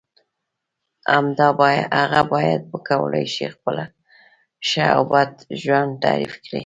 هغه 2.05 2.21
باید 2.33 2.61
وکولای 2.73 3.25
شي 3.33 3.45
خپله 3.55 3.85
ښه 4.67 4.85
او 4.95 5.03
بد 5.11 5.31
ژوند 5.61 5.91
تعریف 6.03 6.33
کړی. 6.45 6.59